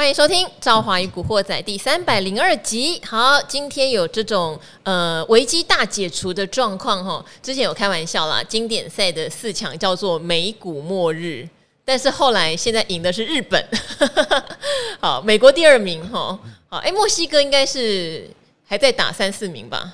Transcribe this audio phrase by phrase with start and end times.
[0.00, 2.98] 欢迎收听《赵华与古惑仔》第三百零二集。
[3.04, 7.22] 好，今天有这种呃危机大解除的状况哈。
[7.42, 11.46] 之前有开玩笑啦，经典赛的四强叫做美股末日，
[11.84, 13.62] 但是后来现在赢的是日本。
[15.00, 16.38] 好，美国第二名哈。
[16.70, 18.26] 好，哎，墨西哥应该是
[18.66, 19.92] 还在打三四名吧。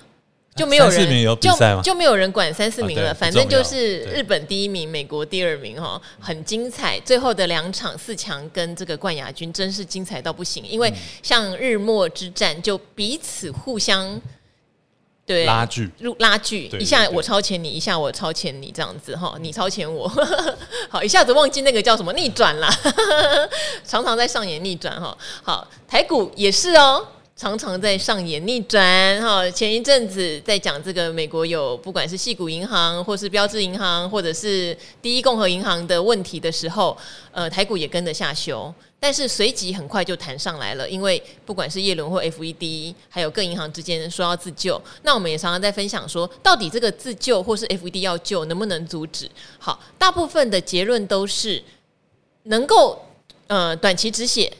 [0.56, 1.52] 就没有人有就
[1.82, 6.98] 就没有人管三四名了，反正就是日本第一名，美国第二名哈，很精彩。
[7.00, 10.90] 最后的两场四强跟这个冠亚军真是精彩到不行，因为
[11.22, 14.18] 像日末之战就彼此互相
[15.26, 15.44] 对。
[15.44, 20.08] 拉锯，拉锯，一下我超前你，一下我超前你，这样子哈，你超前我，
[20.88, 22.74] 好，一下子忘记那个叫什么逆转啦，
[23.84, 25.16] 常常在上演逆转哈。
[25.42, 27.06] 好，台股也是哦。
[27.36, 36.96] 常常在上演逆转哈，前一阵子在讲这个美国有不管是矽谷银行，或是标志银行，或者是第一共和银行的问题的时候，
[37.32, 49.30] 呃，台股也跟着下修，但是随即很快就弹上来了，因为不管是叶伦或 FED，还有各银行之间说要自救，那我们也常常在分享说，到底这个自救或是 FED 要救能不能阻止？
[49.58, 51.62] 好，大部分的结论都是
[52.44, 52.98] 能够
[53.46, 54.50] 呃短期止血。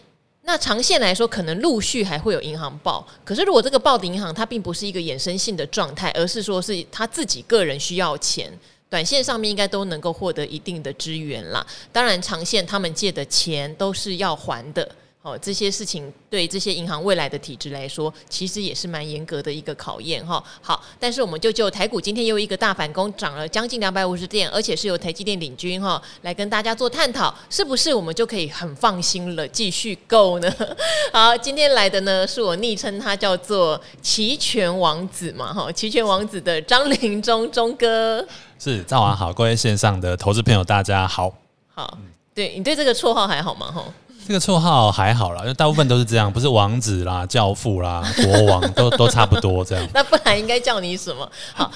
[0.47, 3.05] 那长线来说，可能陆续还会有银行报。
[3.25, 8.49] 可是，如果这个报的银行它并不是一个衍生性的状态，而是说是他自己个人需要钱，
[8.89, 11.67] 短线上面应该都能够获得一定的支援啦。
[11.93, 14.89] 当然，长线他们借的钱都是要还的。
[15.27, 20.41] 哦，这些事情对这些银行未来的体制来说，其实也是蛮严格的一个考验哈。
[20.63, 30.49] 好，但是我们就就台股今天又一个大反攻，涨了将近两百五十点，而且是由台积电领军哈，来跟大家做探讨，是不是我们就可以很放心了继续购呢？
[31.13, 38.25] 好，今天来的呢是我昵称他叫做齐全王子嘛哈，齐全王子的张林中中哥，
[38.61, 41.35] 是早晚好，各位线上的投资朋友大家好，
[41.75, 41.99] 好，
[42.33, 43.73] 对你对这个绰号还好吗？
[43.73, 43.85] 哈。
[44.27, 49.89] 这个绰号还好啦，因为大部分都是这样，不是王子啦、教父啦、国王，都都差不多这样。
[49.95, 51.31] 那不然应该叫你什么？
[51.55, 51.71] 好，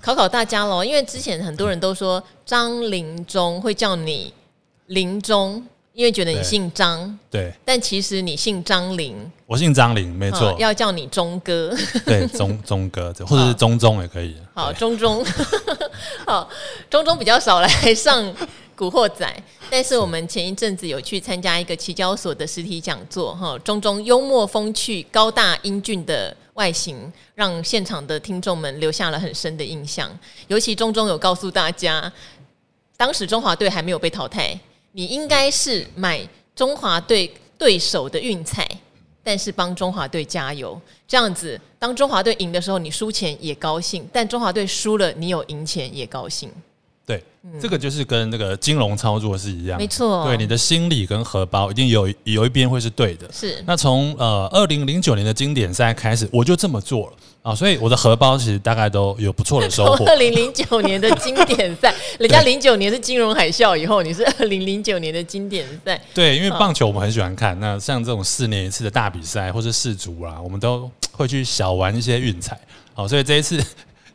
[0.00, 4.32] 考考大家喽，因为之前很多人都说张林中会叫你
[4.86, 7.18] 林中，因为觉得你姓张。
[7.28, 7.52] 对。
[7.64, 9.16] 但其实你姓张林。
[9.46, 10.54] 我姓张林，没错。
[10.60, 11.74] 要叫你钟哥。
[12.06, 14.36] 对，钟钟哥，或者是钟钟也可以。
[14.54, 15.24] 好，钟钟。
[16.24, 16.48] 好，
[16.88, 18.32] 钟钟比较少来上。
[18.76, 30.10] 古惑仔，但是我们前一阵子有去参加一个期交所的实体讲座，哈，中中幽默风趣、高大英俊的外形，让现场的听众们留下了很深的印象。
[30.48, 32.12] 尤其中中有告诉大家，
[32.98, 34.58] 当时中华队还没有被淘汰，
[34.92, 36.20] 你应该是买
[36.54, 38.68] 中华队对手的运彩，
[39.24, 46.50] 但是帮中华队加油，这样子，当中华队赢的时候，你输钱也高兴；但中华队输了，你有赢钱也高兴。
[47.06, 47.22] 对，
[47.62, 50.26] 这个就是跟那个金融操作是一样，没错。
[50.26, 53.30] 对，你的心理跟荷包一定有有一边会是对的。
[53.32, 53.62] 是。
[53.64, 57.12] 那从呃二零零九年的经典赛开始，我就这么做了
[57.42, 60.04] 啊，所以我的荷包其实大概都有不错的收获。
[60.10, 66.02] 二零零九年的经典赛， 人家零九年是金融海啸以后，你是二零零九年的经典赛。
[66.12, 72.58] 对，因为棒球我们很喜欢看，那像这种四年一次的大比赛或是世足啊，我们都会去小玩一些运彩。
[72.94, 73.64] 好，所以这一次。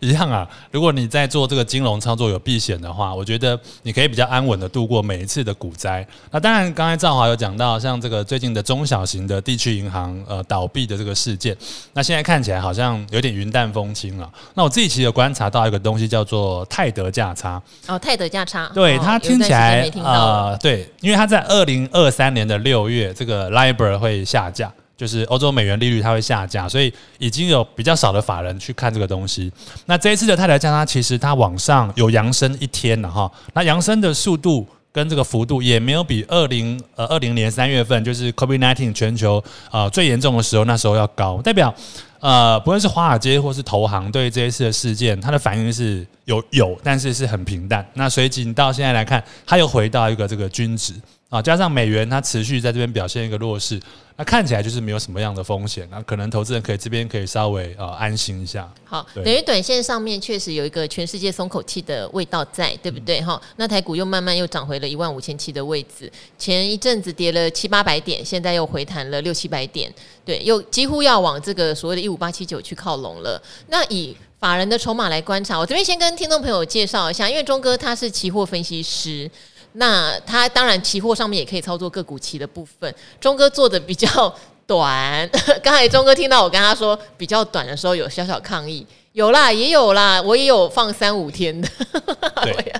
[0.01, 6.05] 一样啊，如果你在做这个金融操作有避险的话，我觉得你可以比较安稳的度过每一次的股灾。
[6.31, 11.55] 那当然，刚才赵华有讲到，像这个最近的中小型的地区银行呃倒闭的这个事件，
[11.93, 14.27] 那现在看起来好像有点云淡风轻了。
[14.55, 17.61] 那我自己其实有观察到一个东西叫做泰德价差。
[17.85, 24.73] 哦，泰德价差，对，它听起来啊、呃，对，因为它在二零二三年的六月，这个 LIBOR 会下架。
[25.01, 29.51] 就是欧洲美元利率它会下降，所以已经有比较少的法人去看这个东西。
[29.87, 33.31] 那这一次的泰德价差，其实它往上有扬升一天了哈。
[33.55, 41.73] 那扬升的速度跟这个幅度也没有比二零呃二零年三月份就是 COVID-19 全球呃最严重的时候那时候要高，代表
[42.19, 47.83] 呃不论是华尔街或是投行对这一次的事件，它的反应是有有，但是是很平淡。
[47.95, 50.93] 那随即到现在来看，它又回到一个这个均值
[51.31, 53.79] 啊，加上美元它持续在这边表现一个弱势。
[54.17, 58.69] 那看起来就是没有什么样的风险，那可能投资人可以这边可以稍微呃安心一下。
[58.83, 63.21] 好，等于短线上面确实有一个全世界松口气的味道在，对不对？
[63.21, 69.89] 哈、嗯，那台股又慢慢又涨回了一万五千七的位置，前一阵子跌了七八百点，现在又回弹了六七百点，
[70.25, 73.41] 对，又几乎要往这个所谓的一五八七九去靠拢了。
[73.69, 79.31] 那以法人的筹码来观察，我这边先跟听众朋友介绍一下，因为钟哥他是期货分析师。
[79.73, 84.33] 那他当然期货上面也可以操作个股期的部分，钟哥做的比较
[84.67, 85.29] 短。
[85.63, 91.67] 刚才钟哥听到我跟他说比较短的时候，有小小抗议，有啦，也有啦，我也有放三五天的。
[92.43, 92.73] 对，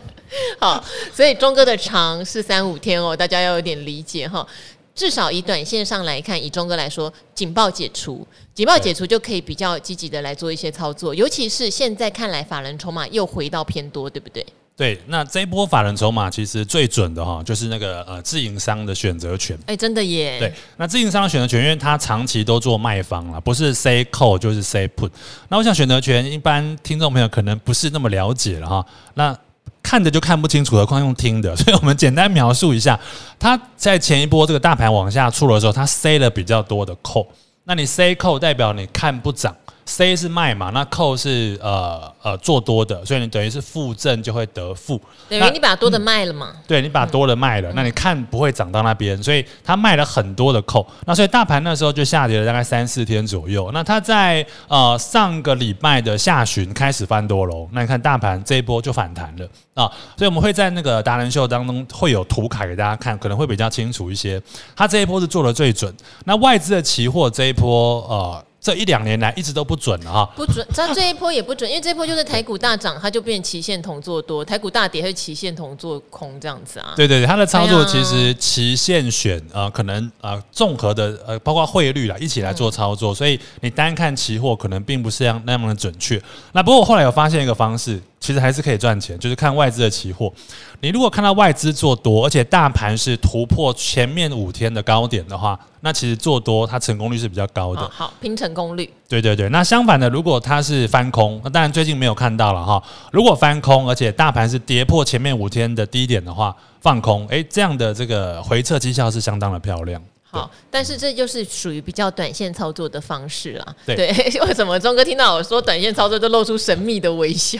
[0.60, 0.84] 好，
[1.14, 4.46] 所以钟哥的长是三五天哦，大家要有点理解哈。
[4.94, 14.46] 至少以短线上来看，以钟哥来说，警报解除，警报解除就可以比较积极的来做一些操作，尤其是现在看来，法人筹码又回到偏多，对不对？
[14.78, 19.56] 对，那这一波法人筹码其实最准的哈，就是那个呃自营商的选择权。
[19.68, 20.40] 哎，真的耶。
[20.40, 25.12] 对，那自营商的选择权，因为它长期都做卖方了，不是 say call 就是 say put。
[25.50, 28.84] 那我想选择权，一般听众朋友可能不是那么了解了哈。
[29.14, 29.38] 那
[29.84, 33.00] 看着就看不清楚，何况用听的， 所以我们简单描述一下，
[33.38, 37.28] 它在前一波这个大盘往下出的时候，它 say 了比较多的 call。
[37.66, 39.56] 那你 say call 代表你看不涨。
[39.86, 46.52] C 是卖嘛，那 call 是呃呃做多的，所以你等于是负正就会得负，等于你把多的卖了嘛？
[46.54, 53.70] 嗯、对，你把多的卖了，嗯、那你看不会涨到那边，所以它卖了很多的 call，那所以大盘那时候就下跌了大概三四天左右。
[53.74, 64.42] 那它在呃上个礼拜的下旬开始翻多喽，那你看大盘这一波就反弹了啊，所以我们会在那个达人秀当中会有图卡给大家看，可能会比较清楚一些。
[64.76, 65.94] 它这一波是做的最准，
[66.26, 68.46] 那外资的期货这一波呃。
[68.62, 76.94] 这一两年来一直都不准了哈，不准，它这一波也不准，因为这一波就是台股大涨，它就变期限同做多；台股大跌，它就期限同做空这样子啊。
[76.96, 86.22] 对对对，它的操作其实期限选呃，可能啊综合的呃，包括汇率啦一起来做操作，所以你单看期货可能并不是那样那么的准确。
[86.52, 88.00] 那不过我后来有发现一个方式。
[88.22, 90.32] 其实还是可以赚钱，就是看外资的期货。
[90.80, 97.82] 你如果看到外资做多，而且大盘是突破前面五天的高点的话，那其实做多它成功率是比较高的。
[97.82, 98.88] 好，好，拼成功率。
[99.10, 99.50] 对对对。
[99.50, 102.82] 那相反的，如果它是翻空，那当然最近没有看到了哈。
[103.12, 110.00] 如果翻空，而且大盘是跌破前面五天的低点的话，放空，诶，这样的这个回撤绩效是相当的漂亮。
[110.32, 113.76] 好，但是这就是属于比较短线操作的方式啦。
[113.86, 114.08] 对，对，
[114.48, 117.60] 为什么钟哥听到我说短线操作就露出神秘的微笑？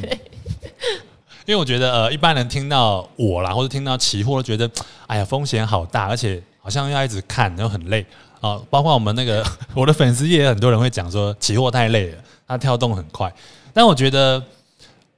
[0.00, 1.00] 对，嗯、
[1.46, 4.70] 因为我觉得呃，一般人听到我啦，或者听到期货，觉得
[5.06, 8.02] 哎呀风险好大，而且好像要一直看，然后很累
[8.40, 8.66] 啊、呃。
[8.68, 9.42] 包括我们那个
[9.74, 13.32] 我的粉丝也，很多人会讲说期货太累了，它跳动很快。
[13.72, 14.42] 但我觉得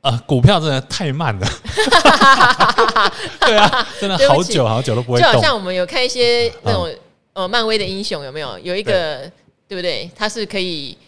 [0.02, 1.48] 呃，股票真的太慢了。
[3.40, 5.30] 对啊，真的好久好久都不会动。
[5.30, 6.92] 就好像我们有看一些那种
[7.32, 8.58] 呃漫威的英雄，有没有？
[8.58, 9.32] 有一个对，
[9.68, 10.10] 对不对？
[10.16, 10.98] 他是可以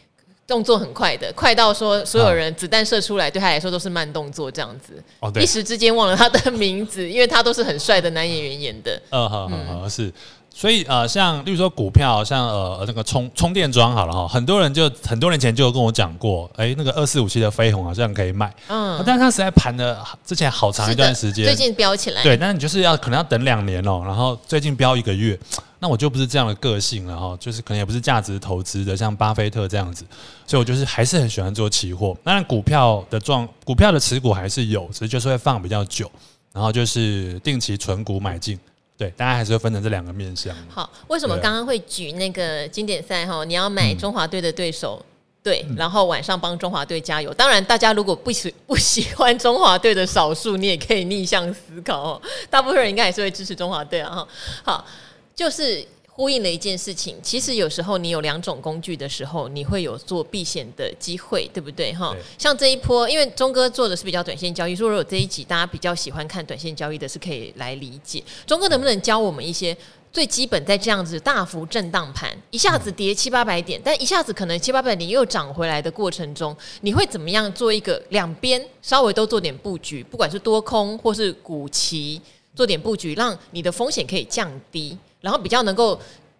[0.46, 5.02] 动作很快的，快到说所有人子弹射出来对他来说都是慢动作这样子。
[5.19, 9.02] 哦，对，一时之间忘了他的名字，因为他都是很帅的男演员演的。
[9.11, 10.12] 嗯，好好好，是。
[10.56, 25.37] 所以呃，像例如说股票，像呃那个充充电桩好了哈，很多人就很多年前就有跟我讲过，哎，那个二四五七的飞鸿好像可以买，嗯，但是它实在盘了之前好长一段时间，最近飙起来，对，但是你就是要可能要等两年哦，然后最近飙一个月，
[25.81, 30.05] 那我就不是这样的个性了哈，就是可能也不是价值投资的，像巴菲特这样子，
[30.47, 36.09] 所以我就是还是很喜欢做期货，当然股票的状股票的持股还是有，只是就是会放比较久，
[36.53, 38.57] 然后就是定期存股买进。
[38.96, 40.55] 对，大家还是会分成这两个面向。
[40.69, 43.44] 好，为什么刚刚会举那个经典赛哈？
[43.44, 45.06] 你要买中华队的对手，嗯、
[45.43, 47.35] 对，然后晚上帮中华队加油。
[47.35, 52.23] 当然，大家如果不喜不喜欢中华队的少数，你也可以逆向思考哦。
[52.49, 54.11] 大部分人应该还是会支持中华队啊。
[54.14, 54.29] 哈，
[54.62, 54.87] 好，
[55.35, 55.87] 就是。
[56.16, 61.93] 呼应了一件事情，其实有时候你有两种工具的时候，你会有做避险的机会，对不对？
[61.93, 68.22] 哈，像这一波，因为钟哥做的是比较短线交易，所以如果这一集大家比较喜欢看短线交易的，是可以来理解。
[68.47, 69.76] 钟哥能不能教我们一些
[70.12, 82.23] 最基本，在这样子大幅震荡盘，一下子跌七八百点，但一下子可能七八百点又涨回来的过程中，你会怎么样做一个两边稍微都做点布局，不管是多空或是股期
[82.54, 84.97] 做点布局，让你的风险可以降低。
[85.25, 85.99] 然后比较能够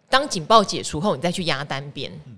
[0.09, 2.12] 当警报解除后，你再去压单边。
[2.26, 2.37] 嗯，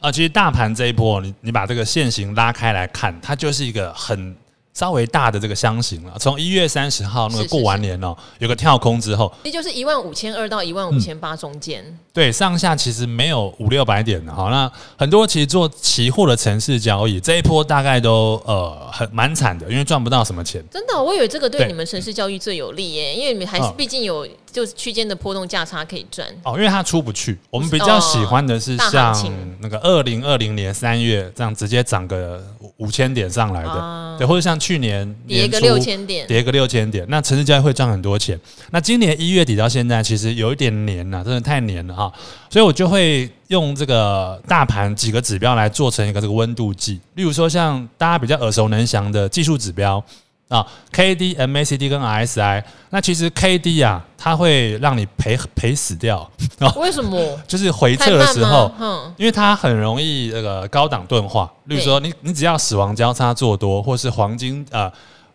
[0.00, 4.36] 啊，其实大盘这一波，你你把这个线型拉开来看，它就是一个很。
[4.76, 14.50] 稍微大的这个箱型了，从一月三十号那个过完年哦，有个跳空之后，也就是一万五千二到一万五千八中间，嗯，对，上下其实没有五六百点的哈。
[14.50, 20.62] 那很多其实做期货的城市交易，这一波大概都呃很蛮惨的，因为赚不到什么钱。
[20.70, 26.26] 真的，我以为这个对你们城市交易最有利耶，因为你们还是毕竟有就是区间的波动价差可以赚。
[26.42, 29.14] 哦，因为它出不去，我们比较喜欢的是像
[29.60, 32.44] 那个二零二零年三月这样直接涨个
[32.78, 34.56] 五千点上来的，啊、对，或者像。
[34.66, 38.40] 去年跌个六千点，跌个六千点，那城市交易会赚很多钱。
[38.70, 42.12] 那今年一月底到现在，其实有一点黏了，真的太黏了哈。
[42.48, 46.98] 所以我就会用这个大盘几个指标来做成一个这个温度计。
[47.14, 50.02] 例如说，像大家比较耳熟能详的技术指标
[50.48, 52.64] 啊，K D、M A C D 跟 R S I。
[52.90, 56.30] 那其实 K D 啊，它会让你赔赔死掉。
[56.76, 57.18] 为什么？
[57.48, 58.70] 就是回撤的时候，
[59.16, 61.52] 因为它很容易那个高档钝化。
[61.64, 64.90] 例如说你，你你只要死亡交叉做多，或是黄金呃，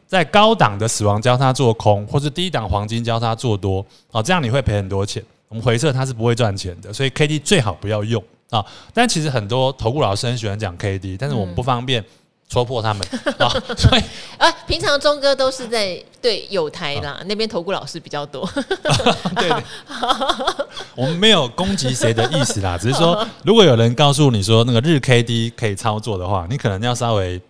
[0.08, 5.22] 在高档的死亡交叉做空，或是低档黄金交叉做多，哦，这样你会赔很多钱。
[5.50, 8.66] 我们回撤它是不会赚钱的，所以 K D 最好不要用啊。
[8.94, 12.02] 但其实很多投顾老师很喜欢讲 K D，但是我们不方便
[12.52, 13.50] 戳破他们、嗯、 啊。
[13.78, 14.02] 所以
[14.38, 18.48] 啊，平常钟哥都是在对有台啦，啊、那边投顾老师比较多。
[19.38, 19.64] 对，对，
[20.96, 27.42] 我们没有攻击谁的意思啦，只是说如果有人告诉你说那个日 K D 可以操作的话，你可能要稍微。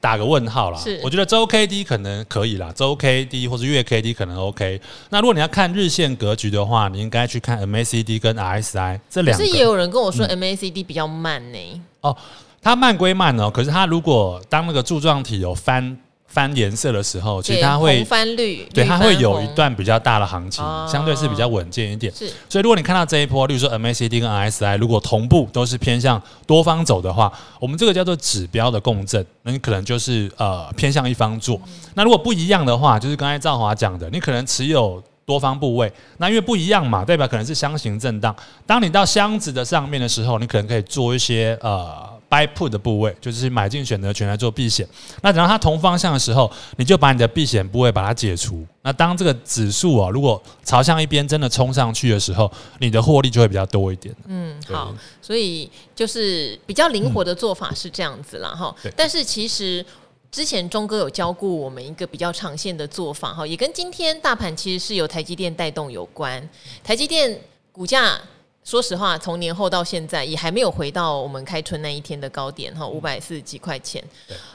[0.00, 4.78] 打个问号啦，是我觉得周 K D 可能可以啦，周 K D 或者月 K D 可能 OK。
[5.08, 9.42] 那如果你要看日线格局的话，你应该去看 M A C D 跟 R S I 这两个。
[9.42, 11.82] 可是也有人跟我说 M A C D 比较慢呢、欸嗯。
[12.02, 12.16] 哦，
[12.64, 15.96] 它慢归慢哦，可是它如果当那个柱状体有翻。
[16.26, 22.12] 翻颜色的时候，其实它会翻绿，对，它会有一段比较大的行情，相对是比较稳健一点。
[22.12, 31.60] 是，所以如果你看到这一波，例如说 MACD 跟 RSI 如果同步都是偏向多方走的话，我们这个叫做指标的共振，那你可能就是呃偏向一方做。
[31.94, 38.34] 那如果不一样的话，就是刚才赵华讲的，你可能持有多方部位，那因为不一样嘛，代表可能是箱型震荡。
[38.66, 42.12] 当你到箱子的上面的时候，你可能可以做一些呃。
[42.34, 44.84] Buy put 的部位就是买进选择权来做避险，
[45.22, 48.66] 那等到它同方向的时候，你就把你的避险部位把它解除。
[48.82, 52.50] 那当这个指数啊，如果朝向一边真的冲上去的时候，
[52.80, 54.12] 你的获利就会比较多一点。
[54.26, 58.48] 嗯，好，所以就是比较灵活的做法是这样子啦。
[58.48, 58.92] 哈、嗯。
[58.96, 59.84] 但是其实
[60.32, 66.46] 之前钟哥有教过我们一个比较长线的做法哈，也跟今天大盘其实是由台积电带动有关。
[66.82, 67.38] 台积电
[67.70, 68.18] 股价。
[68.64, 74.02] 说实话，从年后到现在也还没有回到我们开春那一天的高点哈，五百四十几块钱。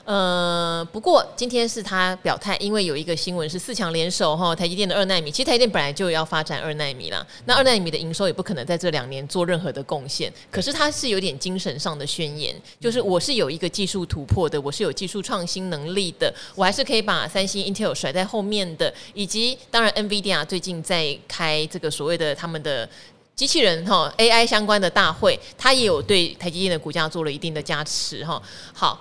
[0.03, 7.23] 呃，不过今天是他表态，因为有一个新闻是四强联手哈，台积电的二纳米，其实台积电本来就要发展二纳米啦。
[7.45, 22.89] 那二纳米的营收也不可能在这两年做任何的贡献，可是他是有点精神上的宣言，就是我是有一个技术突破的，我是有技术创新能力的，我还是可以把三星、Intel 甩在后面的，以及当然 NVIDIA 最近在开这个所谓的他们的。
[23.39, 28.41] 机器人哈 AI 相关的大会，它也有对台积电的股价做了一定的加持哈。
[28.73, 28.99] 好，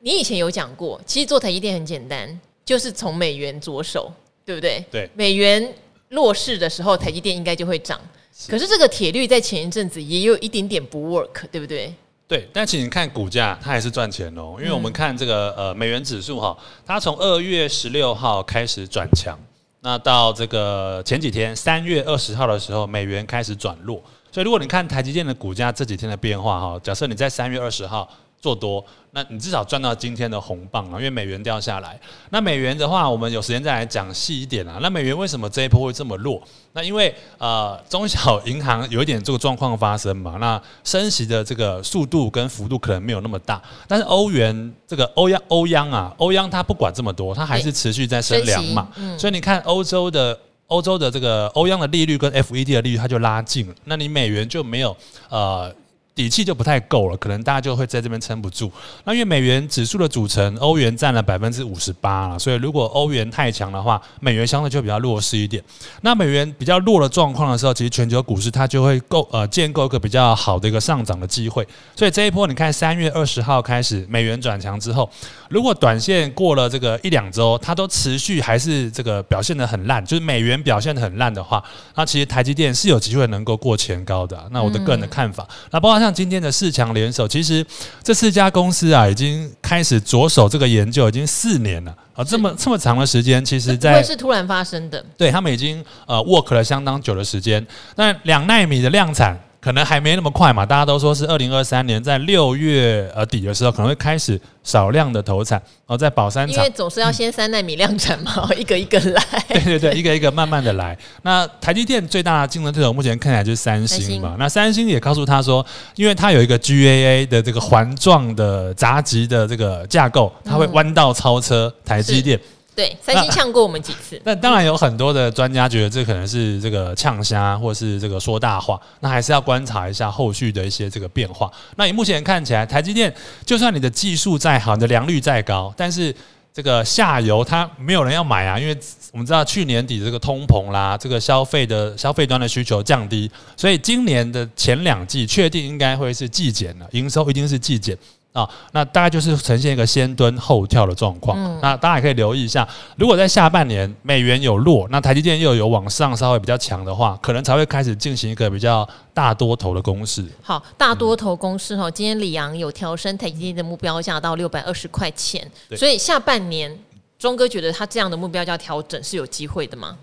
[0.00, 4.12] 你以前有讲过，其实做台积电很简单，就是从美元着手，
[4.44, 4.84] 对不对？
[4.90, 5.08] 对。
[5.14, 5.72] 美元
[6.08, 8.00] 弱势的时候，台积电应该就会涨。
[8.48, 11.94] 可是这个铁律在前一阵子也有一点点不 work，对不对？
[12.26, 12.48] 对。
[12.52, 19.38] 但请你看股价，它还是赚钱哦，因为我们看这个呃美元指数哈，它从二月十六号开始转强。
[19.80, 24.02] 那到这个前几天，三月二十号的时候，美元开始转弱。
[24.32, 28.08] 所以如果你看台积电的股价这几天的变化哈，假设你在三月二十号
[28.40, 31.98] 做多，那你至少赚到今天的红棒啊，因为美元掉下来。
[32.30, 34.78] 那美元的话，我们有时间再来讲细一点啊。
[34.80, 36.40] 那美元为什么这一波会这么弱？
[36.72, 40.36] 那因为呃，中小银行有一点这个状况发生嘛。
[40.38, 48.88] 那升息的这个速度跟幅度可能没有那么大，但是欧元这个欧央欧央啊，欧央它不管这么多，它还是持续在升两码。
[49.18, 53.74] 所以你看欧洲的欧洲的这个欧央的利率跟 FED 的利率，它就拉近了。
[53.84, 54.96] 那你美元就没有
[55.28, 55.74] 呃。
[56.18, 58.68] 底气就不太够了，可能大家就会在这边撑不住。
[59.04, 65.62] 那因为美元指数的组成，欧元占了百分之五十八了，所以如果欧元太强的话，美元相对就比较弱势一点。
[66.00, 71.64] 那美元比较弱的状况的时候，其实全球股市它就会构呃建构一个比较好的一个上涨的机会。
[71.94, 75.08] 所以这一波你看三月二十号开始美元转强之后，
[75.48, 81.62] 如果短线过了这个一两周，它都持续还是这个表现得很烂，就是美元表现得很烂的话，
[81.94, 84.48] 那其实台积电是有机会能够过前高的。
[84.50, 86.07] 那我的个人的看法，那包括像。
[86.08, 87.64] 像今天的四强联手，其实
[88.02, 97.64] 这四家公司啊，已经开始着手这个研究，已经四年了啊，这么这么长的时间，其实在会是突然发生的，对他们已经呃 work 了相当久的时间。
[97.96, 99.38] 那两纳米的量产。
[99.60, 109.22] 可能还没那么快嘛，大家都说是二零二三年在六月呃底的时候可能会开始少量的投产，然后在宝山厂，因为总是要先三奈米量产嘛，嗯、一个一个来。
[109.48, 110.96] 对对对，一个一个慢慢的来。
[111.22, 114.36] 那台积电最大的竞争对手目前看起来就是三星嘛。
[114.38, 115.64] 那三星也告诉他说，
[115.96, 122.38] 因为它有一个 GAA 的这个环状的闸极的这个架构，它会弯道超车台积电。
[122.78, 124.22] 对，三星呛过我们几次。
[124.22, 128.80] 那当然有很多的专家觉得这可能是这个呛虾，或是这个说大话。
[129.00, 131.50] 那还是要观察一下后续的一些这个变化。
[131.74, 133.12] 那以目前看起来，台积电
[133.44, 136.14] 就算你的技术再好，你的良率再高，但是
[136.54, 138.78] 这个下游它没有人要买啊，因为
[139.10, 147.98] 我们知道去年底这个通膨啦，这个消费的消费端的需求降低，所以今年的前两季确定应该会是季减了，营收一定是季减。
[148.32, 151.36] 啊、哦，那大概就是呈现一个先蹲后跳的状况。
[151.38, 160.24] 嗯、那大家也可以留意一下，如果在下半年美元有弱，那台积电又有往上稍微比较强的话，可能才会开始进行一个比较大多头的攻势。
[160.42, 166.78] 好，大多头攻势哈，今天李阳有调升台积电的目标价到六百二十块钱，所以下半年
[167.18, 169.96] 钟哥觉得他这样的目标价调整是有机会的吗？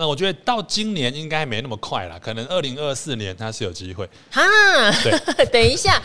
[0.00, 4.08] 那我觉得到今年应该没那么快了，可能二零二四年它是有机会。
[4.30, 4.40] 哈，
[5.02, 5.12] 对，
[5.52, 6.00] 等一下，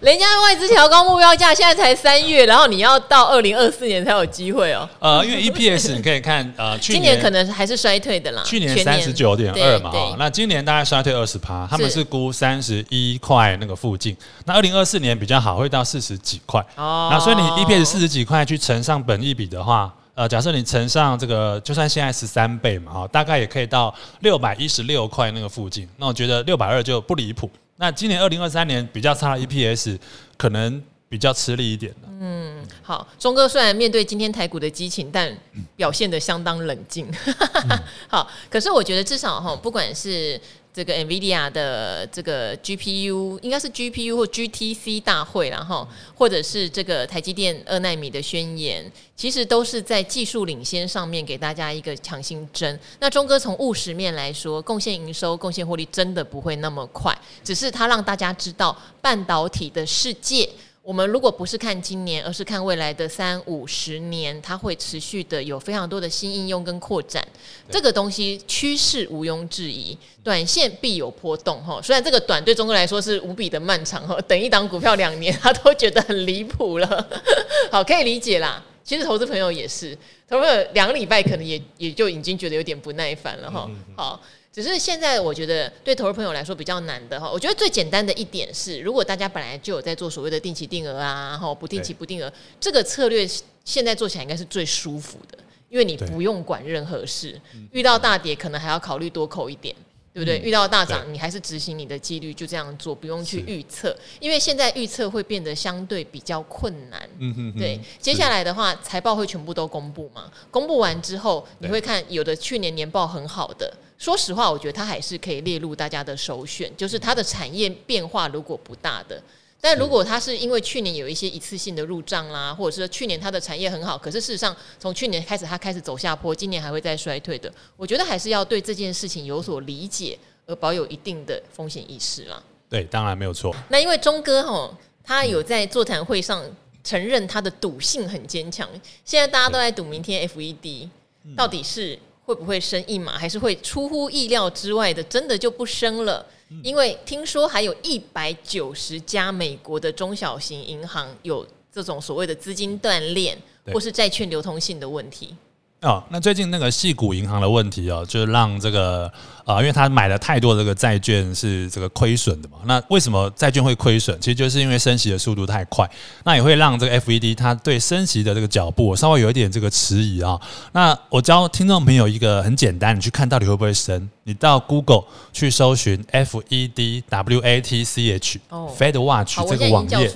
[0.00, 4.88] 人家外资调高目标价，现在才三月，然后你要到二零二四年才有机会哦。
[5.00, 8.44] 呃，因为 EPS 你可以看，呃，去年今年可能还是衰退的啦。
[8.46, 14.16] 去年三十九点二嘛，哦，那今年大概衰退二十趴，他们是估三十一块那个附近。
[14.44, 16.64] 那二零二四年比较好，会到四十几块。
[16.76, 19.92] 哦，那所以你 EPS 四十几块去乘上本益比的话。
[20.14, 25.88] 呃，假设你乘上这个，就算现在十三倍嘛，哈，大概也可以到六百一十六块那个附近。
[25.96, 27.50] 那我觉得六百二就不离谱。
[27.76, 29.98] 那今年二零二三年比较差的 EPS，
[30.36, 31.94] 可能比较吃力一点。
[32.20, 35.34] 嗯，好，钟哥虽然面对今天台股的激情，但
[35.76, 37.10] 表现的相当冷静。
[37.70, 40.40] 嗯、好，可是我觉得至少哈，不管是。
[40.72, 52.78] 这个 NVIDIA 的这个 GPU 应该是 GPU 或 GTC 大会，然后或者是这个台积电二奈米的宣言，其实都是在技术领先上面给大家一个强心针。
[53.00, 60.48] 那钟哥从务实面来说，贡献营收、贡献获利真的不会那么快，只是他让大家知道半导体的世界。
[60.90, 67.24] 我们如果不是看今年，而是看未来的三五十年，它会持续的有非常多的新应用跟扩展。
[67.70, 71.80] 这个东西趋势毋庸置疑，短线必有波动哈。
[71.80, 77.08] 虽然这个短对中国来说是无比的漫长哈，等一档股票两年，他都觉得很离谱了。
[77.70, 78.60] 好，可以理解啦。
[78.82, 79.96] 其实投资朋友也是，
[80.28, 83.70] 投资朋友两个礼拜可能也也就已经觉得有点不耐烦了哈。
[83.94, 84.20] 好。
[84.52, 87.30] 只是现在，我觉得对投资朋友来说比较难的哈。
[87.30, 93.24] 我觉得最简单的一点是，如果大家本来就有在做所谓的定期定额啊，哈，不定期不定额，这个策略
[93.64, 95.38] 现在做起来应该是最舒服的，
[95.68, 97.40] 因为你不用管任何事，
[97.70, 99.74] 遇到大跌可能还要考虑多扣一点，
[100.12, 100.38] 对不对？
[100.40, 107.08] 遇到大涨，你还是执行你的纪律，就这样做，不用去预测，因为现在预测会变得相对比较困难。
[107.18, 107.78] 嗯哼，对。
[108.00, 110.30] 接下来的话，财报会全部都公布嘛？
[110.50, 113.72] 公布完之后，你会看有的去年年报很好的。
[113.98, 119.22] 说实话，我觉得它还是可以列入大家的首选，就是它的产业变化如果不大的，
[119.60, 132.42] 但如果他是因为去年有一些一次性的入账啦，或者是去年他的产业很好，可是事实上从去年开始他开始走下坡，今年还会再衰退的，我觉得还是要对这件事情有所理解，而保有一定的风险意识啦。
[132.68, 133.54] 对，当然没有错。
[133.68, 136.42] 那因为钟哥哈，他有在座谈会上
[136.82, 138.68] 承认他的赌性很坚强，
[139.04, 140.88] 现在大家都在赌明天 FED
[141.36, 141.98] 到底是。
[142.26, 146.24] 会不会升一码，还是会出乎意料之外的，真的就不升了？
[146.62, 153.36] 因为听说还有一百九十家美国的中小型银行有这种所谓的资金断裂，
[153.72, 155.36] 或是债券流通性的问题。
[155.82, 159.06] 哦，那最近那个矽谷银行的问题哦，就是让这个
[159.46, 162.58] 啊、呃，因为他买了太多的这个债券是这个亏损的嘛。
[162.66, 164.14] 那为什么债券会亏损？
[164.20, 165.90] 其实就是因为升息的速度太快，
[166.24, 170.38] 那也会让这个 FED 它对升息的这个脚步稍微有一点这个迟疑啊。
[170.72, 174.06] 那我教听众朋友一个很简单，你去看到底会不会升？
[174.30, 178.36] 你到 Google 去搜寻 FED WATCH
[178.78, 180.08] Fed Watch 这个网页，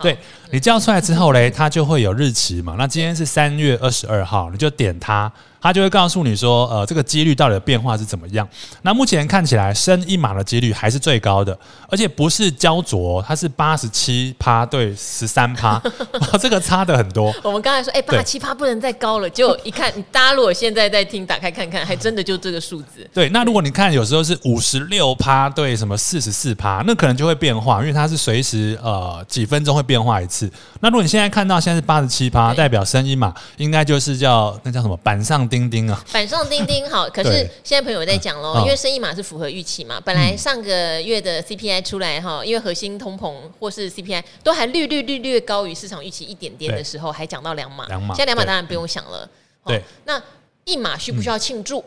[0.00, 0.18] 对，
[0.50, 2.74] 你叫出来之后嘞，它就会有日期嘛。
[2.76, 5.32] 那今天是三月二十二号，你就点它。
[5.64, 8.46] 他就会告诉你说，呃，这个几率到底的变化是怎么样？
[8.82, 15.80] 那目前看起来升一码的几率还是最高的，而且不是焦灼，它是八十七趴对十三趴，
[16.38, 17.34] 这个差的很多。
[17.42, 23.08] 我们刚才说，哎，八十七趴不能再高了，结果一看，大家如果现在在听，打开看看，还真的就这个数字。
[23.14, 30.50] 对，那如果你看有时候是五十六趴对什么四十四趴，那可能就会变化，因为它是随时呃几分钟会变化一次。
[30.80, 35.48] 那如果你现在看到现在是八十七趴，代表升一码，应该就是叫那叫什么板上。
[35.54, 37.08] 钉钉啊，板上钉钉好。
[37.08, 40.00] 可是现在朋友在讲喽，因为生意码是符合预期嘛。
[40.04, 47.86] 本来上个月的 CPI 出来哈，因为核心通膨或是 CPI 都还略略略略高于市场预期一点点的时候，还讲到两码。
[47.86, 49.28] 两码，现在两码当然不用想了。
[49.64, 50.20] 对，那
[50.64, 51.84] 一码需不需要庆祝？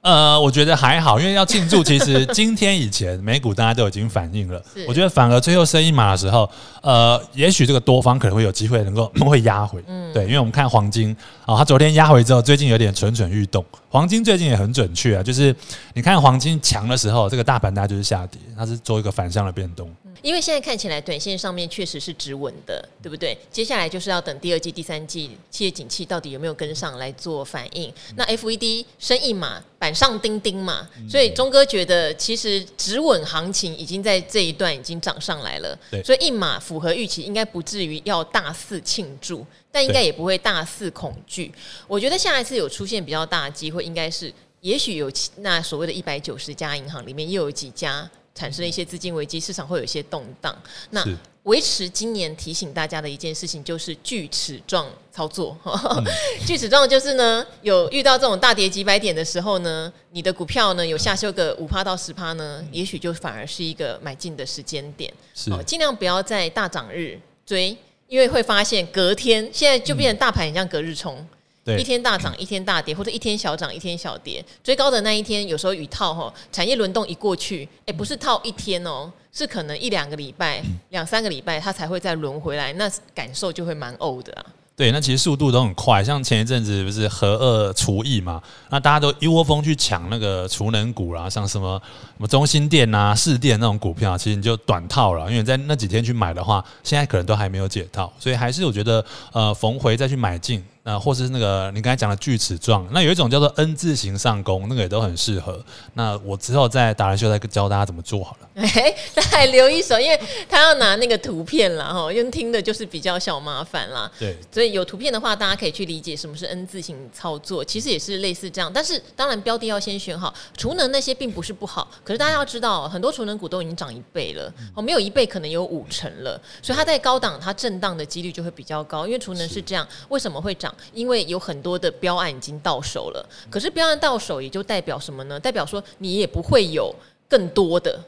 [0.00, 4.62] 呃，我觉得还好，因为要庆祝，其实今天以前美股大家都已经反应了。
[4.86, 6.48] 我觉得反而最后升一码的时候，
[6.82, 9.82] 呃，也许这个多方可能会有机会能够会压回。
[9.88, 13.64] 嗯，对，因为我们看黄金啊，它昨天压回之后，最近有点蠢蠢欲动。
[13.90, 15.54] 黄金最近也很准确啊，就是
[15.94, 19.90] 你看黄金强的时候，这个大盘大家就是下跌，它是做一个反向的变动。
[20.22, 23.36] 因为现在看起来，短线上面确实是止稳的，对不对？
[23.50, 27.92] 接下来就是要等第二季、第三季企业景气到底有没有跟上来做反应。
[28.16, 35.78] 那 FED 升一码，板上钉钉嘛，所以钟哥觉得其实止稳行情已经在这一段已经涨上来了。
[36.04, 41.52] 所以一码符合预期，应该不至于要大肆庆祝，但应该也不会大肆恐惧。
[41.86, 48.08] 我觉得下一次有出现比较大的机会，应该是也许有那所谓的一百九十家银行里面又有几家。
[48.38, 50.56] 产生了一些资金危机，市场会有一些动荡。
[50.90, 51.04] 那
[51.42, 55.56] 维持今年提醒大家的一件事情就是锯齿状操作。
[55.64, 56.04] 嗯、
[56.46, 65.12] 锯齿状就是呢，有遇到这种大跌几百点的时候呢，你的股票呢有下修个五趴到十趴呢，也许就反而是一个买进的时间点。
[65.34, 71.26] 是，尽量不要在大涨日追，因为会发现隔天现在就变成大盘很像隔日冲。
[71.76, 74.44] 一天大涨， 一天大跌，或者一天小涨，一天小跌。
[74.62, 84.46] 最高的那一天，有时候与套哈，产业轮动一过去，哎，不是套一天哦，是可能一两个礼拜、两三个礼拜，它才会再轮回来，那感受就会蛮呕的啊。
[84.76, 91.82] 对，那其实速度都很快，像前一阵子不是核二除役嘛，那大家都一窝蜂去抢那个储能股啦，像什么
[92.16, 100.64] 什么中心电啊、市电那种股票，其实你就短套了，因为在那几天去买的话，现在可能都还没有解套，所以还是我觉得呃逢回再去买进。
[100.88, 105.62] 呃，或是那个你刚才讲的锯齿状，那有一种叫做 N 字形上攻，那个也都很适合。
[105.92, 108.48] 那我之后在达人秀再教大家怎么做好了。
[108.64, 114.10] 哎，再留一手，因为他要拿那个图片啦，哈，用听的就是比较小麻烦啦。
[114.18, 118.72] 对，所以有图片的话，大家可以去理解什么是 N 字形操作，其实也是类似这样。
[118.72, 130.74] 但是当然标的要先选好，储能那些并不是不好，可是大家要知道，很多储能股都已经涨一倍了，哦，没有一倍可能有五成了，所以它在高档它震荡的几率就会比较高，因为储能是这样，为什么会涨？
[130.92, 135.38] 因为有很多的标案已经到手了，可是标案到手也就代表什么呢？
[135.38, 136.94] 代表说你也不会有
[137.28, 138.00] 更多的，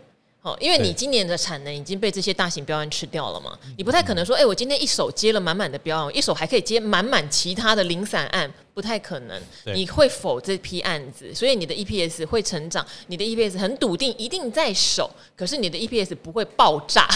[0.43, 8.53] 哦，因为你今年的产能已经被这些大型标案吃掉了嘛，你不太可能说，哎，我今天一手接了满满的标案，一手还可以接满满其他的零散案。
[8.81, 9.39] 不太可能，
[9.75, 17.07] 你会否这批案子，所以你的 EPS 会成长，你的 EPS 很笃定，一定在手，可是你的 EPS 不会爆炸，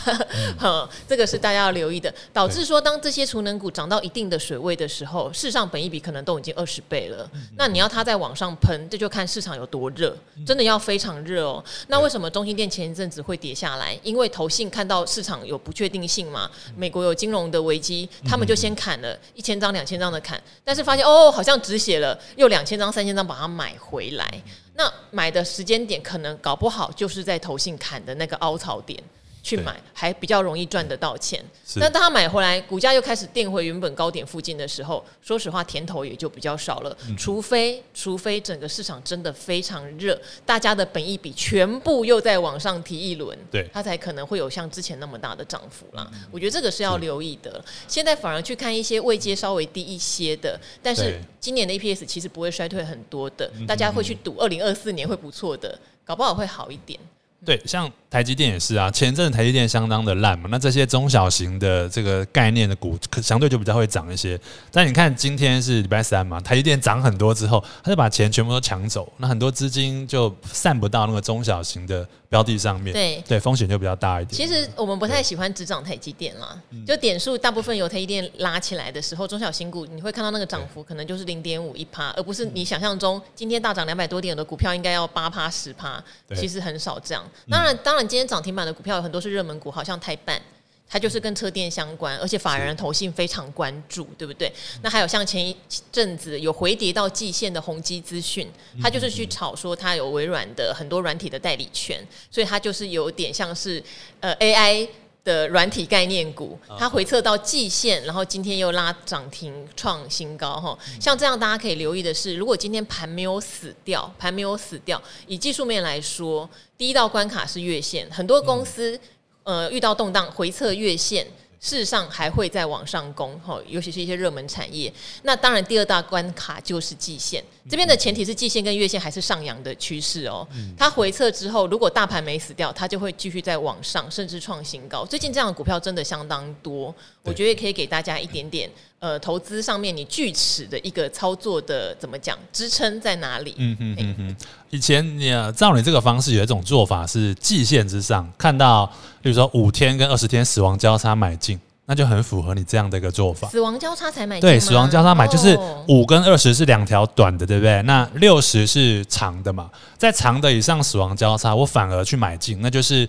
[0.61, 2.15] 嗯、 这个是大家要留意的。
[2.35, 7.27] 导致说，当这些储能股涨到一定的水位的时候，事实上本一比可能都已经二十倍了。
[7.57, 10.15] 那你要它再往上喷，这就看市场有多热，
[10.47, 11.65] 真的要非常热哦。
[11.89, 13.99] 那为什么中心店前一阵子会跌下来？
[14.03, 21.54] 因为投信看到市场有不确定性嘛，美国有金融的危机，他们就先砍了一千张、两千张的砍，但是发现哦，好像。
[21.59, 24.43] 只写了又两千张、三千张把它买回来，
[24.75, 29.03] 那买的时间点可能搞不好就是在投信砍的那个凹槽点。
[29.45, 31.45] 去买还比较容易赚得到钱，
[31.79, 36.97] 但当他买回来，股价又开始垫回原本高点附近的时候，说实话甜头也就比较少了。
[37.19, 46.11] 除非除非整个市场真的非常热，大家的本意比全部又再往上提一轮，对，它才可能会有像之前那么大的涨幅啦。
[46.31, 47.63] 我觉得这个是要留意的。
[47.87, 56.99] 现在反而去看一些位阶稍微低一些的，但是今年的 EPS 其实不会衰退很多的，大家会去赌二零二四年会不错的，搞不好会好一点。
[57.45, 64.39] 对，像台积电也是啊，前阵子台积电相当的烂嘛，那这些中小型的这个概念的股，可相对就比较会涨一些。
[64.71, 74.37] 但你看今天是礼拜三嘛，台积电涨很多之后，他就把钱全部都抢走，那很多资金就散不到那个中小型的标的上面，对对，风险就比较大一点。
[74.37, 86.01] 其实我们不太喜欢只涨台积电啦，就点数大部分由台积电拉起来的时候，中小型股你会看到那个涨幅可能就是零点五一趴，而不是你想象中今天大涨两百多点的股票应该要八趴十趴，
[86.37, 87.25] 其实很少这样。
[87.51, 90.41] 当然，当然今天涨停板的股票有很多是热门股，好像台办。
[90.87, 94.53] 它就是跟车店相关，而且法人投信非常关注，对不对？
[94.83, 95.57] 那还有像前一
[95.91, 98.47] 阵子有回跌到季线的宏基资讯，
[98.81, 103.83] 它就是去炒说它有微软的很多软体的代理权，所以它就是有点像是
[104.21, 104.87] 呃 AI
[105.25, 110.79] 的软体概念股，它回撤到季线，然后今天又拉涨停创新高哈。
[111.01, 119.01] 像这样大家可以留意的是，如果今天盘没有死掉，盘没有死掉，以技术面来说，第一道关卡是月线，很多公司。
[119.47, 121.27] 呃，遇到动荡回撤月线，
[121.65, 124.93] 事实上还会再往上攻，哈，尤其是一些热门产业。
[125.23, 130.47] 那当然，第二大关卡就是季线，这边的前提是季线跟月线还是上扬的趋势哦。
[130.77, 135.07] 它回撤之后，如果大盘没死掉，它就会继续再往上，甚至创新高。
[135.07, 138.71] 最近这样的股票真的相当多，我觉得也可以给大家一点点。
[139.05, 143.55] 呃，投资上面你锯齿的一个操作的怎么讲支撑在哪里？
[143.59, 144.37] 嗯嗯嗯嗯。
[144.71, 148.91] 以前你照你这个方式有一种做法是季线之上看到，
[149.21, 153.47] 比如说五天跟二十天死亡交叉买进，那就很符合你这样的一个做法。
[153.51, 154.49] 死亡交叉才买进？
[154.49, 155.55] 对，死亡交叉买就是
[155.87, 157.83] 五跟二十是两条短的，对不对？
[157.83, 163.07] 那六十是长的嘛，在长的以上死亡交叉，我反而去买进，那就是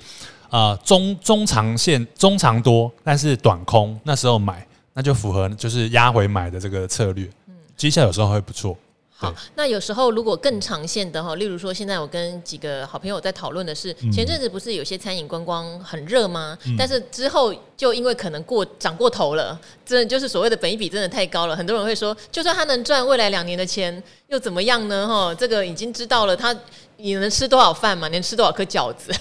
[0.49, 4.67] 呃中中长线中长多，但是短空那时候买。
[4.95, 8.75] 那就符合就是压回买的这个策略，嗯，绩效有时候会不错。
[9.17, 16.58] 好，那有时候如果更长线的哈，例如说现在我跟几个好朋友在讨论的是，前阵子不是有些餐饮观光很热吗？
[16.77, 21.55] 但是之后就因为可能过涨过头了，真的就是所谓的本一比真的太高了。
[21.55, 25.08] 很多人会说，就算他能赚未来两年的钱，又怎么样呢？
[25.08, 26.53] 哈，这个已经知道了，他
[26.97, 28.08] 你能吃多少饭吗？
[28.08, 29.12] 你能吃多少颗饺子？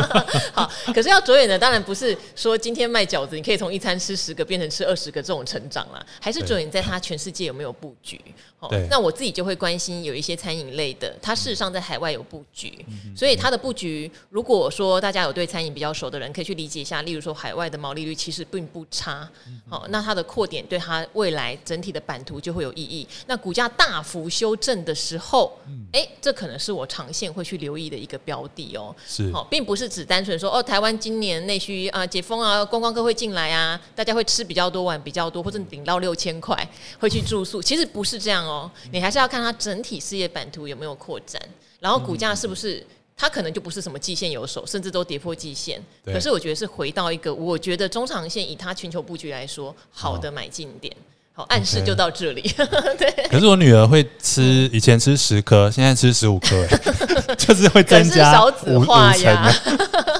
[0.52, 8.20] 好，可是要着眼的当然不是说今天卖饺子，你可以从一餐吃十个变成吃二十个这种成长啦，还是着眼在他全世界有没有布局。
[8.58, 12.84] 好，那我自己就会关心有一些餐饮类的，它事实上在海外有布局，
[13.14, 19.28] 所以它的布局，如果说大家有对餐饮比较熟的人，可以去理解一下，例如说海外的毛利率其实并不差，
[19.68, 23.06] 好，那它的扩点对它未来整体的版图就会有意义。
[23.26, 25.58] 那股价大幅修正的时候，
[25.92, 28.94] 哎、欸，这可能是我长线会去留意的一个标的哦。
[29.06, 36.54] 是，好，并不是只单纯说哦，台湾今年内需啊解封啊，观光客会进来啊，大家会吃比较多，玩比较多，或者顶到六千块
[37.00, 38.70] 会去住宿，其实不是这样哦。
[38.92, 41.40] 你还是要看它整体事业版图有没有扩展，
[41.80, 42.86] 然后股价是不是。
[43.18, 45.82] 它可能就不是什么季线有手，甚至都跌破季线。
[46.04, 50.94] 可是我觉得是回到一个，我觉得中长线以它全球布局来说，好的买进点。
[51.36, 52.40] 好，暗示就到这里。
[52.98, 53.28] 对。
[53.28, 56.66] 可是我女儿会吃，以前吃十颗，现在吃十五颗，
[57.36, 59.52] 就是会增加少子化呀。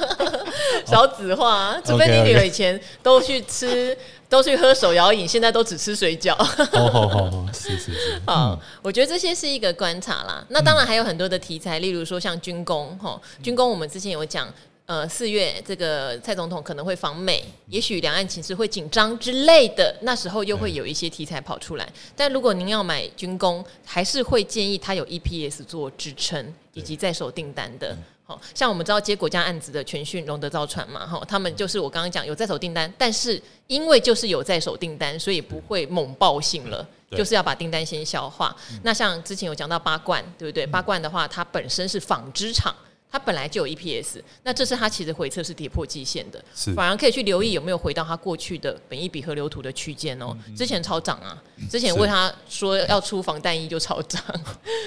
[0.87, 3.97] 少子化，除非你女儿以前都去吃。
[4.29, 6.35] 都去喝手摇饮，现在都只吃水饺。
[6.73, 8.21] 哦，好好好，是是是。
[8.27, 10.45] 好，我觉得这些是一个观察啦。
[10.49, 14.53] 那当然还有很多的题材，例如说像军工，哈，军工我们之前有讲，
[14.87, 21.93] 呃，四月这个蔡总统可能会访美，也许两岸情势会紧张之类的，那时候又会有一些题材跑出来。
[22.15, 27.97] 但如果您要买军工，还是会建议它有 EPS 做支撑以及在手订单的。
[28.25, 38.57] 好像我们知道接国家案子的全讯、荣德造船嘛，哈，他们就是我刚刚讲有在手订单，但是因为就是有在手订单，所以不会猛爆性了，就是要把订单先消化。
[38.83, 40.67] 那像之前有讲到八冠，对不对？
[40.67, 42.75] 八冠的话，它本身是纺织厂，
[43.17, 50.37] 它本来就有 EPS，那这次它其实回撤是跌破季线的，反而可以去留意有没有回到它过去的本益比河流图的区间哦。
[50.55, 54.23] 之前超涨啊，之前为他说要出防弹衣就超涨，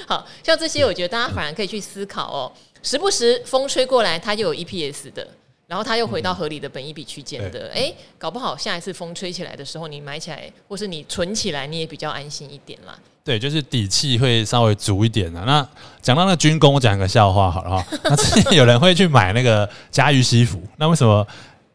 [0.07, 2.53] 好像这些我觉得大家反而可以去思考哦。
[2.83, 5.27] 时不时风吹过来，它就有 EPS 的，
[5.65, 12.99] 然后它又回到合理的本益比区间的，哎、搞不好下一次风吹起来的时候，你买起来或是你存起来，你也比较安心一点啦。
[13.29, 15.39] 对，就是底气会稍微足一点的。
[15.45, 15.63] 那
[16.01, 17.85] 讲到那军工，讲个笑话好了哈。
[18.05, 21.27] 那之前有人会去买那个家喻西服，那为什么？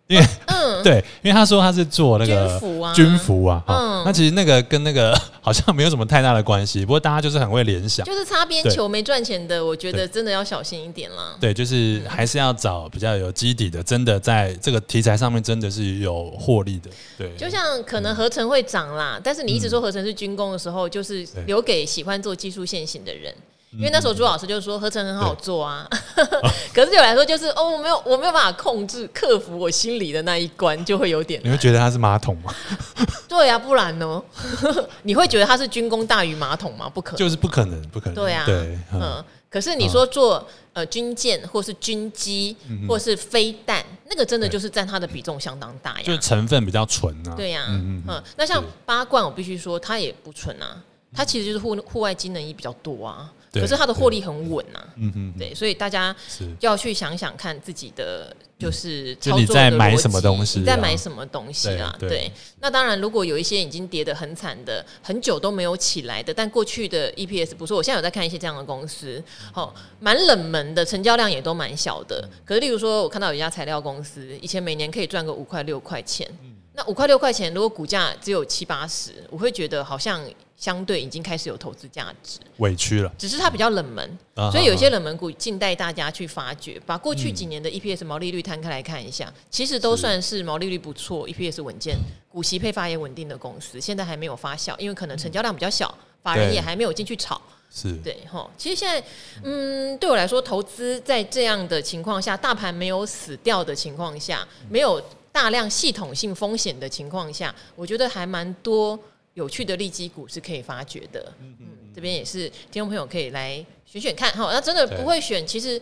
[0.07, 11.37] 因为， 嗯， 对，因为他说他是做那个军服啊，军服啊，嗯，那其实那个跟那个 好像没有什么太大的关系，不过大家就是很会联想，就是擦边球没赚钱的，我觉得真的要小心一点啦。
[11.41, 16.91] 对，就是还是要找比较有基底的，真的在这个题材上面真的是有获利的。
[17.17, 23.35] 对，就像可能合成会涨啦，但是你一直说合成是军工的时候，就是留给喜欢做技术线型的人。
[23.77, 25.89] 因为那时候朱老师就说合成很好做啊，
[26.73, 31.41] 可是对我来说就是哦，我没有我没有办法控制克服我心里的那一关，就会有点。
[31.45, 32.55] 你会觉得它是马桶吗？
[33.29, 34.23] 对啊，不然呢？
[35.03, 36.89] 你会觉得它是军工大于马桶吗？
[36.89, 38.15] 不可能，就是不可能，不可能。
[38.15, 39.25] 对啊，对，嗯。
[39.51, 42.57] 可是你说做呃军舰或是军机
[42.89, 47.35] 或是飞弹，那个真的就是占它的比重相当大呀，就是成分比较纯啊。
[47.37, 48.23] 对呀，嗯嗯。
[48.37, 50.77] 那像八罐，我必须说它也不纯啊，
[51.15, 53.31] 它其实就是户户外机能衣比较多啊。
[53.61, 56.15] 可是它的获利很稳呐，嗯嗯，对，所以大家
[56.61, 61.95] 要去想想看自己的就是操作的逻辑，在买什么东西，在买什么东西啊？
[61.99, 72.29] 对，那当然，如果有一些已经跌得很惨的，很久都没有起来的，但过去的 EPS 不错，我现在有在看一些这样的公司，好，蛮冷门的，成交量也都蛮小的。
[72.45, 76.29] 可是，例如说，我看到有一家材料公司，以前每年可以赚个五块六块钱，
[76.75, 80.25] 那五块六块钱，如果股价只有七八十，我会觉得好像。
[80.57, 86.81] 相对已经开始有投资价值，委屈了，只是它比较冷门，啊、所以有些冷门股静待大家去发掘。
[86.87, 91.97] 把过去几年的 EPS 毛利率摊开来看一下，嗯、其实都算是毛利率不错、EPS 稳健、
[92.31, 93.81] 股息配发也稳定的公司。
[93.81, 97.41] 现在还没有发酵，因为可能成交量比较小，法人也还没有进去炒。
[97.75, 98.49] 是对哈。
[98.57, 99.05] 其实现在，
[99.43, 108.97] 嗯，对我来说，投资在这样的情况下，大盘没有死掉的情况下，没有大量系统性风险的情况下，我觉得还蛮多。
[109.35, 114.49] 有趣的利基股是可以发掘的，嗯嗯，这边也是听众朋友可以来选选看哈。
[114.53, 115.81] 那真的不会选，其实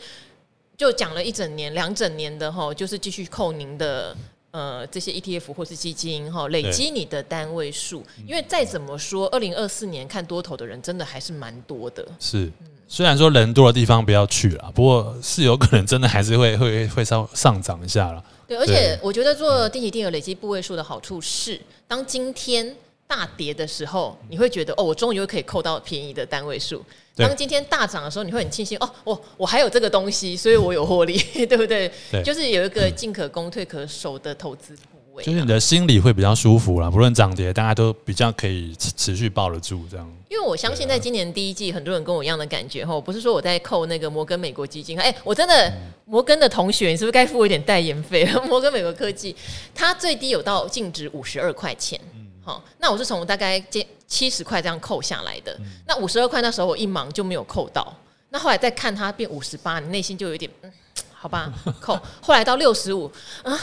[0.75, 4.17] 就讲了一整年、两整年的哈，就是继续扣您的
[4.53, 8.03] 呃这些 ETF 或是基金哈，累积你的单位数。
[8.27, 12.09] 因为再怎么说，二零二四年看多头的人真的还是蛮多的。
[12.19, 12.51] 是，
[12.89, 18.25] 虽然说人多的地方不要去了，不过是有可能真的还是会会会稍上涨一下了。
[18.49, 22.75] 对，而且我觉得做定期定额累积部位数的好处是，当今天。
[23.13, 26.83] 大跌的时候，你会觉得哦，我终于又可以扣到便宜的单位数。
[27.15, 31.93] 当今天大涨的时候，你会很庆幸哦，我我还有这个东西，所以我有获利， 对不对？
[32.11, 34.75] 对，就是有一个进可攻退可守的投资
[35.23, 36.91] 就是你的心里会比较舒服啦。
[36.91, 40.11] 不论涨跌，大家都比较可以持续抱得住这样。
[40.31, 45.71] 因为我相信，在今年第一季，很多人跟我一样的感觉哈，不是说我在扣那个摩根美国基金，哎，我真的
[46.07, 48.27] 摩根的同学，你是不是该付我一点代言费？
[48.49, 49.37] 摩根美国科技，
[49.75, 52.01] 它最低有到净值五十二块钱，
[52.45, 55.59] 好，那我是从大概接七十块这样扣下来的。
[55.87, 57.95] 那五十二块那时候我一忙就没有扣到，
[58.31, 60.73] 那后来再看它变五十八，你内心就有点嗯。
[61.13, 61.97] 好吧，扣。
[62.21, 63.09] 后来到六十五
[63.45, 63.57] 啊，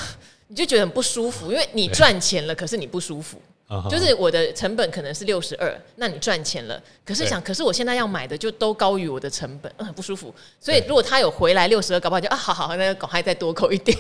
[0.48, 3.42] 你就觉得很不舒服，因为你赚钱了，可是你不舒服。
[3.90, 10.34] 就是我的成本可能是六十二，那你赚钱了，可是想，可是我现在要买的就都高于我的成本，很不舒服。
[10.60, 13.96] 所以如果他有回来六十二，搞不好就啊，好好，那个还再多扣一点。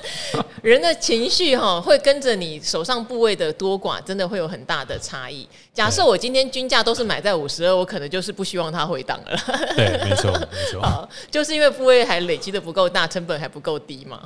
[0.62, 5.46] 人的情绪哈会跟着你手上部位的多寡，真的会有很大的差异。
[5.74, 9.38] 假设我今天均价都是买在五十二，我可能就是不希望它回档了。
[9.76, 11.08] 对，没错，没错。
[11.30, 14.22] 就是因为部位还累积的不够大，成本还不够低嘛。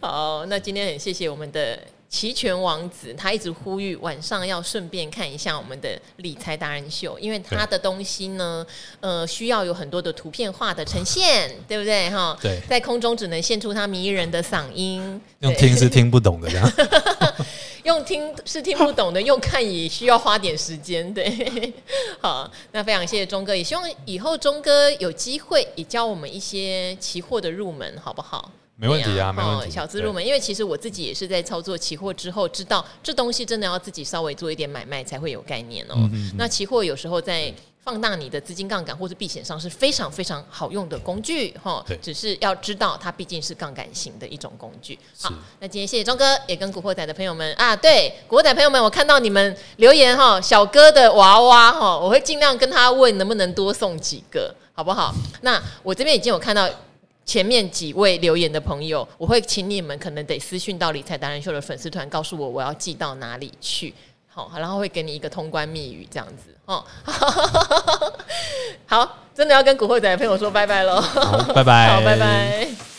[0.00, 1.78] 好，那今天很谢谢我们的。
[2.14, 8.64] 期权王子，他一直呼吁晚上要顺便看一下我们的理财达人秀，因为他的东西呢，
[9.00, 12.08] 呃，需要有很多的图片化的呈现，对不对？
[12.10, 16.72] 哈，对，在空中只能献出他迷人的嗓音，用听是听不懂的，这样，
[17.82, 21.74] 用听是听不懂的，用看也需要花点时间，对。
[22.22, 28.52] 好，那非常谢谢钟哥，也希望以后钟哥有机会也教我们一些期货的入门，好不好？
[28.76, 29.70] 没问题啊，没问题。
[29.70, 35.94] 小资入门，因为其实我自己也是在操作期货之后，知道这东西真的要自己稍微做一点买卖才会有概念哦。
[36.36, 41.84] 那期货有时候在放大你的资金杠杆或者避险上是非常非常好用的工具哈。
[42.02, 44.98] 只是要知道它毕竟是杠杆型的一种工具。
[45.20, 55.14] 好，那今天谢谢庄哥，也跟古惑仔的朋友们啊，对，古惑仔朋友们，我看到你们留言哈，小哥的娃娃哈，我会尽量跟他问能不能多送几个，好不好？
[55.42, 56.68] 那我这边已经有看到。
[57.24, 63.94] 前面几位留言的朋友，我会请你们可能得私讯到理财达人秀的粉丝团，告诉我我要寄到哪里去，
[64.28, 66.84] 好，然后会给你一个通关密语，这样子，哦，
[68.86, 71.02] 好，真的要跟古惑仔的朋友说拜拜喽，
[71.54, 72.68] 拜拜，好，拜拜。